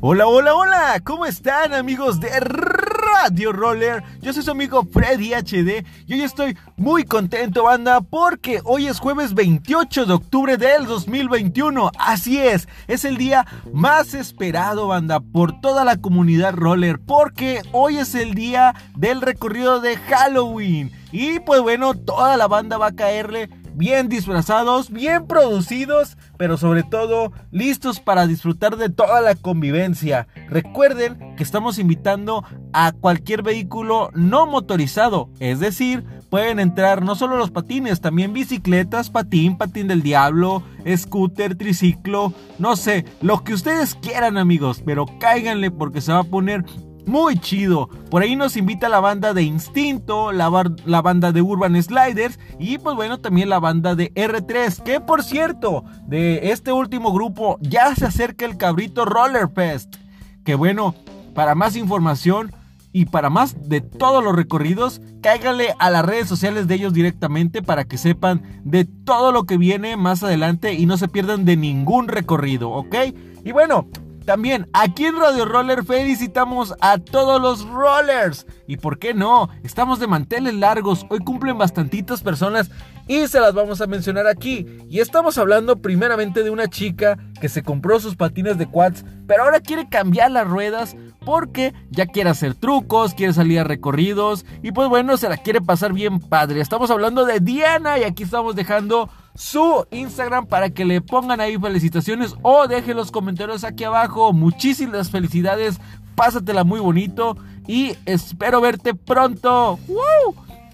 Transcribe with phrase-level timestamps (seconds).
[0.00, 4.04] Hola, hola, hola, ¿cómo están amigos de Radio Roller?
[4.22, 9.00] Yo soy su amigo Freddy HD y hoy estoy muy contento, banda, porque hoy es
[9.00, 11.90] jueves 28 de octubre del 2021.
[11.98, 17.98] Así es, es el día más esperado, banda, por toda la comunidad roller, porque hoy
[17.98, 20.92] es el día del recorrido de Halloween.
[21.10, 26.82] Y pues bueno, toda la banda va a caerle bien disfrazados, bien producidos, pero sobre
[26.82, 30.26] todo listos para disfrutar de toda la convivencia.
[30.48, 37.36] Recuerden que estamos invitando a cualquier vehículo no motorizado, es decir, pueden entrar no solo
[37.36, 40.64] los patines, también bicicletas, patín, patín del diablo,
[40.96, 46.24] scooter, triciclo, no sé, lo que ustedes quieran amigos, pero cáiganle porque se va a
[46.24, 46.64] poner
[47.08, 47.88] muy chido.
[48.10, 50.50] Por ahí nos invita la banda de Instinto, la,
[50.84, 54.82] la, banda de Urban Sliders y pues bueno también la banda de R3.
[54.82, 59.96] Que por cierto, de este último grupo ya se acerca el cabrito Roller Fest.
[60.44, 60.94] Que bueno,
[61.34, 62.52] para más información
[62.92, 67.62] y para más de todos los recorridos, cáigale a las redes sociales de ellos directamente
[67.62, 71.56] para que sepan de todo lo que viene más adelante y no se pierdan de
[71.56, 72.96] ningún recorrido, ¿ok?
[73.44, 73.86] Y bueno,
[74.28, 78.46] también aquí en Radio Roller felicitamos a todos los rollers.
[78.66, 82.70] Y por qué no, estamos de manteles largos, hoy cumplen bastantitas personas
[83.06, 84.66] y se las vamos a mencionar aquí.
[84.90, 89.44] Y estamos hablando primeramente de una chica que se compró sus patines de quads, pero
[89.44, 94.72] ahora quiere cambiar las ruedas porque ya quiere hacer trucos, quiere salir a recorridos y
[94.72, 96.60] pues bueno, se la quiere pasar bien padre.
[96.60, 101.56] Estamos hablando de Diana y aquí estamos dejando su Instagram para que le pongan ahí
[101.56, 104.32] felicitaciones o dejen los comentarios aquí abajo.
[104.32, 105.78] Muchísimas felicidades,
[106.16, 107.36] pásatela muy bonito
[107.68, 109.78] y espero verte pronto.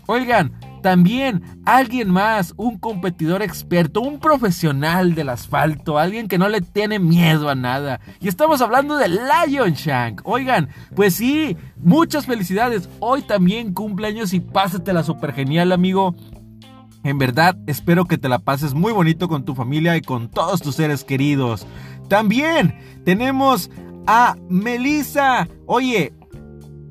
[0.06, 6.62] Oigan, también alguien más, un competidor experto, un profesional del asfalto, alguien que no le
[6.62, 8.00] tiene miedo a nada.
[8.18, 10.22] Y estamos hablando de Lion Shank.
[10.24, 12.88] Oigan, pues sí, muchas felicidades.
[13.00, 16.14] Hoy también cumpleaños y pásatela súper genial, amigo.
[17.04, 20.62] En verdad, espero que te la pases muy bonito con tu familia y con todos
[20.62, 21.66] tus seres queridos.
[22.08, 23.70] También tenemos
[24.06, 25.46] a Melissa.
[25.66, 26.14] Oye,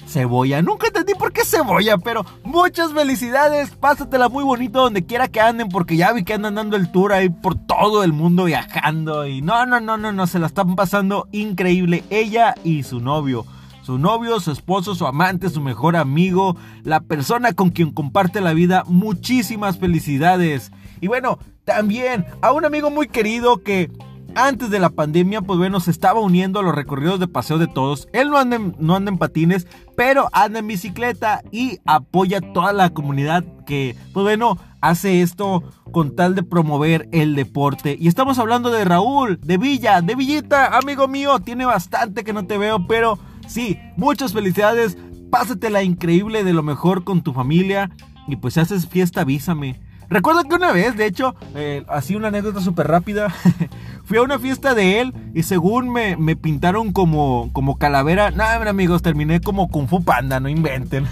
[0.08, 0.62] cebolla.
[0.62, 3.72] Nunca entendí por qué cebolla, pero muchas felicidades.
[3.72, 7.12] Pásatela muy bonito donde quiera que anden, porque ya vi que andan dando el tour
[7.12, 9.26] ahí por todo el mundo viajando.
[9.26, 13.46] Y no, no, no, no, no, se la están pasando increíble ella y su novio
[13.84, 18.54] su novio, su esposo, su amante, su mejor amigo, la persona con quien comparte la
[18.54, 18.84] vida.
[18.88, 20.72] Muchísimas felicidades.
[21.02, 23.92] Y bueno, también a un amigo muy querido que
[24.36, 27.68] antes de la pandemia, pues bueno, se estaba uniendo a los recorridos de paseo de
[27.68, 28.08] todos.
[28.14, 32.54] Él no anda, en, no anda en patines, pero anda en bicicleta y apoya a
[32.54, 37.96] toda la comunidad que, pues bueno, hace esto con tal de promover el deporte.
[38.00, 41.40] Y estamos hablando de Raúl, de Villa, de Villita, amigo mío.
[41.40, 44.98] Tiene bastante que no te veo, pero Sí, muchas felicidades.
[45.30, 47.90] Pásatela increíble de lo mejor con tu familia.
[48.28, 49.80] Y pues si haces fiesta, avísame.
[50.10, 53.34] Recuerdo que una vez, de hecho, eh, así una anécdota súper rápida.
[54.06, 58.32] Fui a una fiesta de él y según me, me pintaron como, como calavera.
[58.32, 61.08] Nada, amigos, terminé como Kung Fu Panda, no inventen.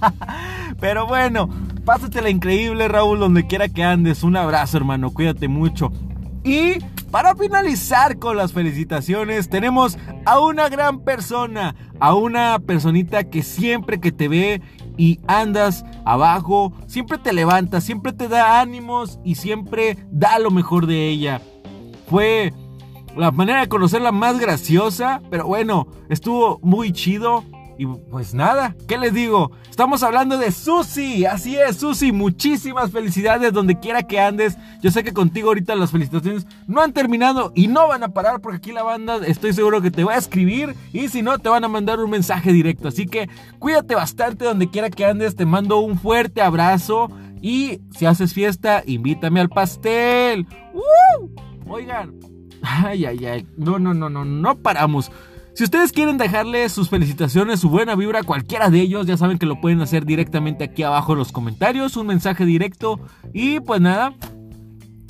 [0.80, 1.48] Pero bueno,
[1.84, 4.22] pásatela increíble, Raúl, donde quiera que andes.
[4.22, 5.92] Un abrazo, hermano, cuídate mucho.
[6.46, 6.78] Y
[7.10, 13.98] para finalizar con las felicitaciones, tenemos a una gran persona, a una personita que siempre
[13.98, 14.62] que te ve
[14.96, 20.86] y andas abajo, siempre te levanta, siempre te da ánimos y siempre da lo mejor
[20.86, 21.42] de ella.
[22.08, 22.54] Fue
[23.16, 27.42] la manera de conocerla más graciosa, pero bueno, estuvo muy chido.
[27.78, 29.52] Y pues nada, ¿qué les digo?
[29.68, 34.56] Estamos hablando de Susi, así es, Susi, muchísimas felicidades donde quiera que andes.
[34.80, 38.40] Yo sé que contigo ahorita las felicitaciones no han terminado y no van a parar
[38.40, 41.50] porque aquí la banda estoy seguro que te va a escribir y si no te
[41.50, 42.88] van a mandar un mensaje directo.
[42.88, 43.28] Así que
[43.58, 47.10] cuídate bastante donde quiera que andes, te mando un fuerte abrazo
[47.42, 50.46] y si haces fiesta, invítame al pastel.
[51.68, 52.14] Oigan,
[52.62, 55.10] ay, ay, ay, no, no, no, no, no paramos.
[55.56, 59.46] Si ustedes quieren dejarle sus felicitaciones, su buena vibra cualquiera de ellos, ya saben que
[59.46, 63.00] lo pueden hacer directamente aquí abajo en los comentarios, un mensaje directo.
[63.32, 64.12] Y pues nada,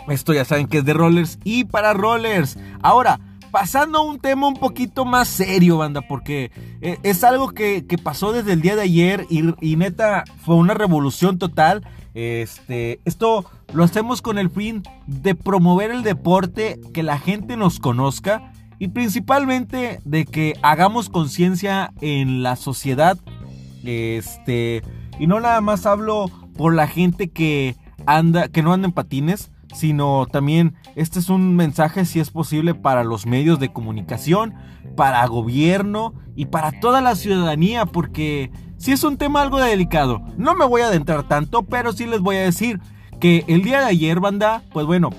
[0.07, 2.57] esto ya saben que es de rollers y para rollers.
[2.81, 3.19] Ahora,
[3.51, 8.33] pasando a un tema un poquito más serio, banda, porque eh, es algo que, pasó
[8.33, 11.85] desde el día de ayer y, y, neta fue una revolución total.
[12.15, 17.81] Este, esto lo hacemos con el fin de promover el deporte, que la gente nos
[17.81, 23.19] conozca y principalmente de que hagamos conciencia en la sociedad.
[23.85, 24.83] Este,
[25.19, 27.77] y no nada más hablo por la gente que
[28.07, 32.75] anda que no anda en patines, sino también este es un mensaje si es posible
[32.75, 34.55] para los medios de comunicación,
[34.97, 40.23] para gobierno y para toda la ciudadanía, porque si es un tema algo delicado.
[40.37, 42.81] No me voy a adentrar tanto, pero sí les voy a decir
[43.21, 45.11] que el día de ayer, banda, pues bueno,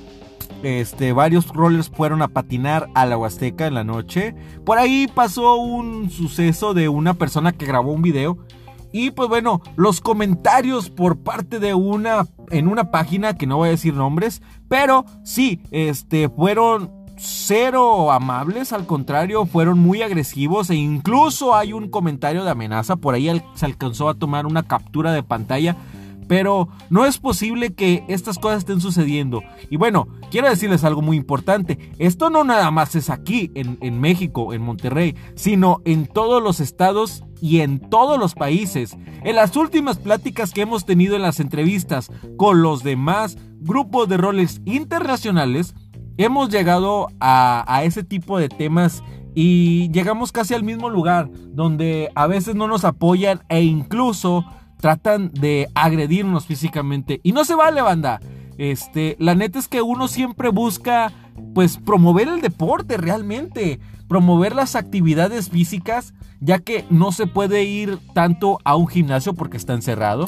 [0.63, 4.36] este, varios rollers fueron a patinar a la Huasteca en la noche.
[4.65, 8.38] Por ahí pasó un suceso de una persona que grabó un video.
[8.92, 13.68] Y pues bueno, los comentarios por parte de una en una página que no voy
[13.68, 20.75] a decir nombres, pero sí, este fueron cero amables, al contrario, fueron muy agresivos e
[20.75, 25.24] incluso hay un comentario de amenaza, por ahí se alcanzó a tomar una captura de
[25.24, 25.75] pantalla
[26.27, 29.41] pero no es posible que estas cosas estén sucediendo.
[29.69, 31.91] Y bueno, quiero decirles algo muy importante.
[31.97, 37.24] Esto no nada más es aquí, en, México, en Monterrey, sino en todos los estados
[37.41, 38.97] y en todos los países.
[39.24, 44.18] En las últimas pláticas que hemos tenido en las entrevistas con los demás grupos de
[44.18, 45.74] roles internacionales,
[46.18, 49.03] hemos llegado a, ese tipo de temas
[49.35, 54.45] y llegamos casi al mismo lugar, donde a veces no nos apoyan e incluso
[54.79, 57.19] tratan de agredirnos físicamente.
[57.24, 58.19] Y no se vale, banda.
[58.57, 61.12] Este, la neta es que uno siempre busca,
[61.53, 68.00] pues, promover el deporte realmente, promover las actividades físicas, ya que no se puede ir
[68.13, 70.27] tanto a un gimnasio porque está encerrado.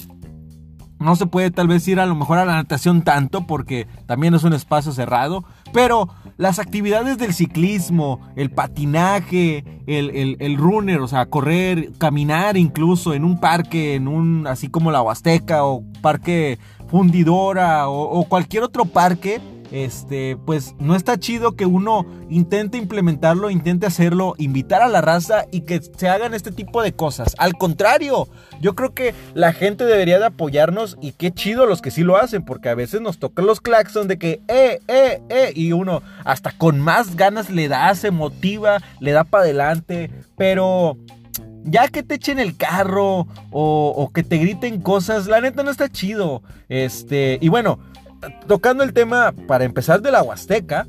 [0.99, 4.33] No se puede tal vez ir a lo mejor a la natación tanto porque también
[4.33, 5.45] es un espacio cerrado.
[5.71, 13.23] Pero las actividades del ciclismo, el patinaje, el, runner, o sea, correr, caminar incluso en
[13.23, 16.59] un parque, en un, así como la Huasteca o parque
[16.89, 19.39] fundidora o cualquier otro parque
[19.71, 25.45] este, pues no está chido que uno intente implementarlo, intente hacerlo, invitar a la raza
[25.51, 27.35] y que se hagan este tipo de cosas.
[27.37, 28.27] Al contrario,
[28.61, 32.17] yo creo que la gente debería de apoyarnos y qué chido los que sí lo
[32.17, 36.01] hacen, porque a veces nos tocan los claxons de que, eh, eh, eh, y uno
[36.25, 40.97] hasta con más ganas le da, se motiva, le da para adelante, pero
[41.63, 45.71] ya que te echen el carro o, o, que te griten cosas, la neta no
[45.71, 46.41] está chido.
[46.69, 47.79] Este, y bueno,
[48.47, 50.85] tocando el tema, para empezar, de la Huasteca,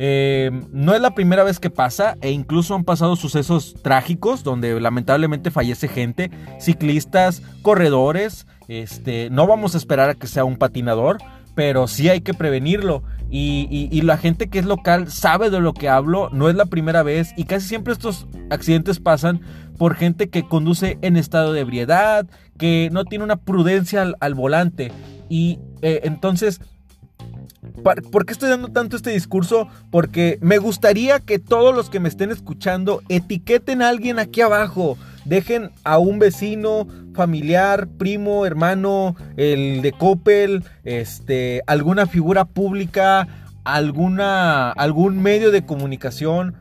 [0.00, 4.80] eh, no es la primera vez que pasa e incluso han pasado sucesos trágicos donde
[4.80, 8.46] lamentablemente fallece gente, ciclistas, corredores.
[8.68, 11.18] Este, no vamos a esperar a que sea un patinador,
[11.56, 13.02] pero sí hay que prevenirlo.
[13.30, 17.02] Y, la gente que es local sabe de lo que hablo, no es la primera
[17.02, 19.42] vez y casi siempre estos accidentes pasan
[19.76, 22.26] por gente que conduce en estado de ebriedad,
[22.56, 24.92] que no tiene una prudencia al volante.
[25.28, 26.60] Y eh, entonces,
[28.10, 29.68] ¿por qué estoy dando tanto este discurso?
[29.90, 34.96] Porque me gustaría que todos los que me estén escuchando etiqueten a alguien aquí abajo.
[35.24, 43.28] Dejen a un vecino, familiar, primo, hermano, el de Coppel, este, alguna figura pública,
[43.64, 46.54] alguna, algún medio de comunicación.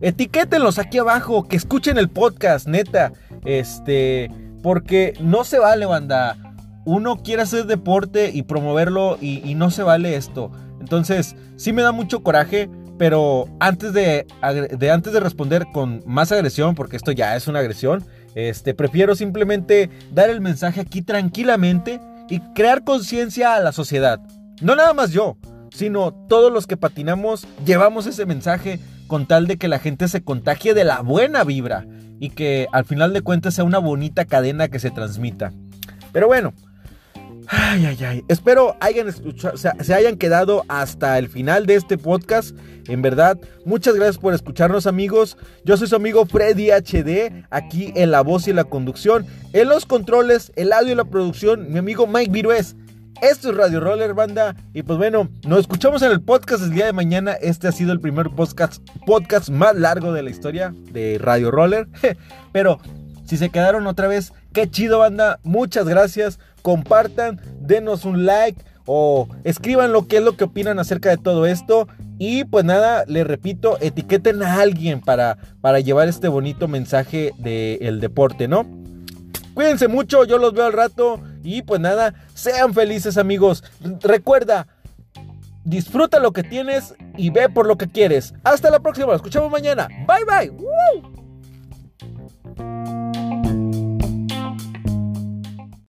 [0.00, 3.12] Etiquétenlos aquí abajo, que escuchen el podcast, neta.
[3.44, 4.30] Este,
[4.62, 6.36] porque no se vale, banda
[6.84, 10.50] uno quiere hacer deporte y promoverlo y, no se vale esto.
[10.80, 16.74] Entonces, sí me da mucho coraje, pero antes de, antes de responder con más agresión,
[16.74, 18.04] porque esto ya es una agresión,
[18.34, 24.20] este, prefiero simplemente dar el mensaje aquí tranquilamente y crear conciencia a la sociedad.
[24.60, 25.36] No nada más yo,
[25.72, 30.22] sino todos los que patinamos llevamos ese mensaje con tal de que la gente se
[30.22, 31.86] contagie de la buena vibra
[32.20, 35.52] y que al final de cuentas sea una bonita cadena que se transmita.
[36.12, 36.52] Pero bueno,
[37.52, 38.24] Ay, ay, ay.
[38.28, 42.56] Espero hayan escuchado, se hayan quedado hasta el final de este podcast.
[42.86, 45.36] En verdad, muchas gracias por escucharnos, amigos.
[45.64, 49.26] Yo soy su amigo Freddy HD, aquí en la voz y la conducción.
[49.52, 52.76] En los controles, el audio y la producción, mi amigo Mike Virués.
[53.20, 54.54] Esto es Radio Roller Banda.
[54.72, 57.32] Y pues bueno, nos escuchamos en el podcast el día de mañana.
[57.32, 61.88] Este ha sido el primer podcast, podcast más largo de la historia de Radio Roller.
[62.52, 62.78] Pero
[63.26, 65.38] si se quedaron otra vez, qué chido banda.
[65.42, 66.38] Muchas gracias.
[66.62, 71.46] Compartan, denos un like o escriban lo que es lo que opinan acerca de todo
[71.46, 71.88] esto.
[72.18, 78.00] Y pues nada, les repito, etiqueten a alguien para, para llevar este bonito mensaje del
[78.00, 78.66] deporte, ¿no?
[79.54, 81.20] Cuídense mucho, yo los veo al rato.
[81.42, 83.64] Y pues nada, sean felices amigos.
[84.02, 84.66] Recuerda,
[85.64, 88.34] disfruta lo que tienes y ve por lo que quieres.
[88.44, 89.88] Hasta la próxima, nos escuchamos mañana.
[90.06, 91.19] Bye bye.